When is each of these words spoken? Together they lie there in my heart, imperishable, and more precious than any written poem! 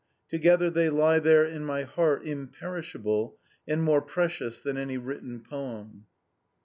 Together 0.27 0.71
they 0.71 0.89
lie 0.89 1.19
there 1.19 1.45
in 1.45 1.63
my 1.63 1.83
heart, 1.83 2.25
imperishable, 2.25 3.37
and 3.67 3.83
more 3.83 4.01
precious 4.01 4.59
than 4.59 4.75
any 4.75 4.97
written 4.97 5.39
poem! 5.41 6.07